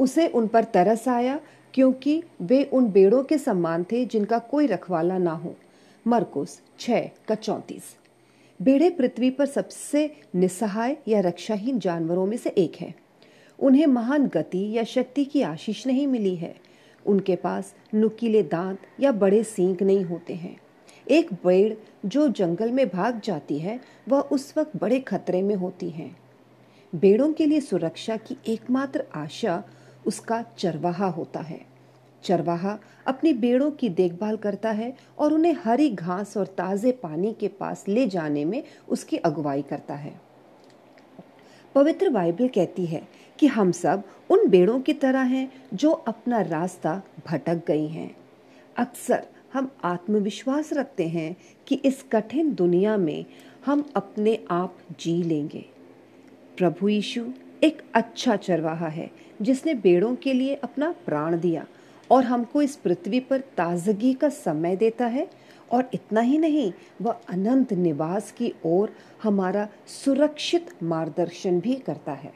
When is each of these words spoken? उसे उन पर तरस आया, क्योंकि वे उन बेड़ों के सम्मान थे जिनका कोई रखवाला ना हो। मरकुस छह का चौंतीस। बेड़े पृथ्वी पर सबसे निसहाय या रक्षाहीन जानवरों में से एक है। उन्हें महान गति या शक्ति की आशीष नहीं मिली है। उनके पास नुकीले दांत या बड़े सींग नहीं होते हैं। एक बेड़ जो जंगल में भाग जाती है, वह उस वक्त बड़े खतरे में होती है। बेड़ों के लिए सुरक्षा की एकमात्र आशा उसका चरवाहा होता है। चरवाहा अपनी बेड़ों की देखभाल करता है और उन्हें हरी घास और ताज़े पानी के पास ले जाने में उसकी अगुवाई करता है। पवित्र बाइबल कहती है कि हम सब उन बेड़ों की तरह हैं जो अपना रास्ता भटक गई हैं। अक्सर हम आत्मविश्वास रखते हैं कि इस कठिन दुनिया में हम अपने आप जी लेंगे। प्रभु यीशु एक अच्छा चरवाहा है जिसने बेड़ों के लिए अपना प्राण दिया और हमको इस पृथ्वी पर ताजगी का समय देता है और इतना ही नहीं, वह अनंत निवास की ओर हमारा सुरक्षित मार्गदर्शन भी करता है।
उसे 0.00 0.26
उन 0.26 0.46
पर 0.46 0.64
तरस 0.64 1.08
आया, 1.08 1.40
क्योंकि 1.74 2.22
वे 2.42 2.62
उन 2.64 2.90
बेड़ों 2.90 3.22
के 3.24 3.38
सम्मान 3.38 3.84
थे 3.84 4.04
जिनका 4.04 4.38
कोई 4.38 4.66
रखवाला 4.66 5.18
ना 5.18 5.32
हो। 5.32 5.54
मरकुस 6.06 6.60
छह 6.78 7.10
का 7.28 7.34
चौंतीस। 7.34 7.96
बेड़े 8.62 8.90
पृथ्वी 8.90 9.30
पर 9.30 9.46
सबसे 9.46 10.10
निसहाय 10.34 10.96
या 11.08 11.20
रक्षाहीन 11.20 11.78
जानवरों 11.78 12.26
में 12.26 12.36
से 12.36 12.50
एक 12.50 12.76
है। 12.76 12.94
उन्हें 13.58 13.86
महान 13.86 14.26
गति 14.26 14.78
या 14.78 14.84
शक्ति 14.84 15.24
की 15.24 15.42
आशीष 15.42 15.86
नहीं 15.86 16.06
मिली 16.06 16.34
है। 16.36 16.54
उनके 17.06 17.36
पास 17.36 17.74
नुकीले 17.94 18.42
दांत 18.42 18.78
या 19.00 19.12
बड़े 19.12 19.42
सींग 19.44 19.82
नहीं 19.82 20.04
होते 20.04 20.34
हैं। 20.34 20.56
एक 21.10 21.32
बेड़ 21.32 21.74
जो 22.06 22.28
जंगल 22.28 22.70
में 22.70 22.88
भाग 22.88 23.20
जाती 23.24 23.58
है, 23.58 23.80
वह 24.08 24.20
उस 24.20 24.54
वक्त 24.58 24.76
बड़े 24.76 25.00
खतरे 25.00 25.42
में 25.42 25.54
होती 25.54 25.90
है। 25.90 26.10
बेड़ों 26.94 27.32
के 27.32 27.46
लिए 27.46 27.60
सुरक्षा 27.60 28.16
की 28.16 28.36
एकमात्र 28.46 29.04
आशा 29.14 29.62
उसका 30.08 30.42
चरवाहा 30.58 31.06
होता 31.08 31.40
है। 31.40 31.60
चरवाहा 32.24 32.78
अपनी 33.06 33.32
बेड़ों 33.32 33.70
की 33.70 33.88
देखभाल 33.88 34.36
करता 34.36 34.70
है 34.70 34.92
और 35.18 35.32
उन्हें 35.32 35.56
हरी 35.64 35.88
घास 35.90 36.36
और 36.36 36.46
ताज़े 36.58 36.92
पानी 36.92 37.32
के 37.32 37.48
पास 37.48 37.84
ले 37.88 38.06
जाने 38.06 38.44
में 38.44 38.62
उसकी 38.88 39.16
अगुवाई 39.16 39.62
करता 39.62 39.94
है। 39.94 40.12
पवित्र 41.74 42.10
बाइबल 42.10 42.48
कहती 42.48 42.86
है 42.86 43.02
कि 43.38 43.46
हम 43.46 43.72
सब 43.72 44.02
उन 44.30 44.48
बेड़ों 44.48 44.80
की 44.80 44.92
तरह 44.94 45.22
हैं 45.22 45.50
जो 45.74 45.90
अपना 45.90 46.40
रास्ता 46.40 47.02
भटक 47.26 47.62
गई 47.66 47.86
हैं। 47.86 48.10
अक्सर 48.76 49.26
हम 49.52 49.70
आत्मविश्वास 49.84 50.72
रखते 50.72 51.08
हैं 51.08 51.36
कि 51.66 51.74
इस 51.84 52.04
कठिन 52.12 52.54
दुनिया 52.54 52.96
में 52.96 53.24
हम 53.66 53.84
अपने 53.96 54.38
आप 54.50 54.78
जी 55.00 55.22
लेंगे। 55.22 55.64
प्रभु 56.58 56.88
यीशु 56.88 57.24
एक 57.64 57.82
अच्छा 57.94 58.36
चरवाहा 58.36 58.88
है 58.88 59.10
जिसने 59.42 59.74
बेड़ों 59.74 60.14
के 60.14 60.32
लिए 60.32 60.54
अपना 60.54 60.90
प्राण 61.06 61.38
दिया 61.40 61.66
और 62.10 62.24
हमको 62.24 62.62
इस 62.62 62.76
पृथ्वी 62.76 63.20
पर 63.20 63.40
ताजगी 63.56 64.12
का 64.14 64.28
समय 64.28 64.76
देता 64.76 65.06
है 65.06 65.28
और 65.72 65.90
इतना 65.94 66.20
ही 66.20 66.38
नहीं, 66.38 66.72
वह 67.02 67.20
अनंत 67.28 67.72
निवास 67.72 68.30
की 68.32 68.52
ओर 68.64 68.92
हमारा 69.22 69.68
सुरक्षित 70.04 70.70
मार्गदर्शन 70.82 71.60
भी 71.60 71.74
करता 71.76 72.12
है। 72.12 72.32